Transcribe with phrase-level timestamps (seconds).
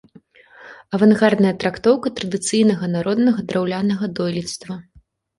[0.97, 4.73] Авангардная трактоўка традыцыйнага народнага драўлянага дойлідства.